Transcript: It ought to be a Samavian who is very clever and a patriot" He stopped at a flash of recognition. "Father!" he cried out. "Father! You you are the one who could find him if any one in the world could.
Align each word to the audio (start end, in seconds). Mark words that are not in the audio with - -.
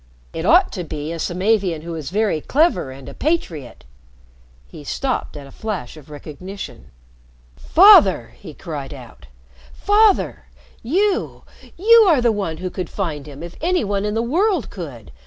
It 0.33 0.47
ought 0.47 0.71
to 0.71 0.83
be 0.83 1.11
a 1.11 1.19
Samavian 1.19 1.83
who 1.83 1.93
is 1.93 2.09
very 2.09 2.41
clever 2.41 2.89
and 2.89 3.07
a 3.07 3.13
patriot" 3.13 3.83
He 4.67 4.83
stopped 4.83 5.37
at 5.37 5.45
a 5.45 5.51
flash 5.51 5.95
of 5.95 6.09
recognition. 6.09 6.89
"Father!" 7.55 8.33
he 8.39 8.55
cried 8.55 8.95
out. 8.95 9.27
"Father! 9.73 10.45
You 10.81 11.43
you 11.77 12.07
are 12.09 12.19
the 12.19 12.31
one 12.31 12.57
who 12.57 12.71
could 12.71 12.89
find 12.89 13.27
him 13.27 13.43
if 13.43 13.55
any 13.61 13.83
one 13.83 14.03
in 14.03 14.15
the 14.15 14.23
world 14.23 14.71
could. 14.71 15.11